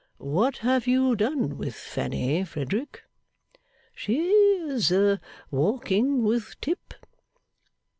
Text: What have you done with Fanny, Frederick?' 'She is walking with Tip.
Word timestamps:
What 0.17 0.57
have 0.57 0.87
you 0.87 1.15
done 1.15 1.59
with 1.59 1.75
Fanny, 1.75 2.43
Frederick?' 2.43 3.03
'She 3.93 4.17
is 4.23 4.91
walking 5.51 6.23
with 6.23 6.59
Tip. 6.59 6.95